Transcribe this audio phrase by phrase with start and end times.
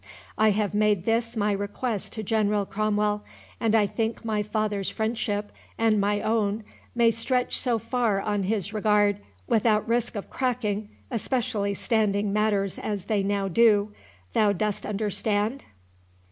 [0.35, 3.23] I have made this my request to General Cromwell,
[3.59, 6.63] and I think my father's friendship and my own
[6.95, 13.05] may stretch so far on his regard without risk of cracking, especially standing matters as
[13.05, 15.65] they now do—thou dost understand?"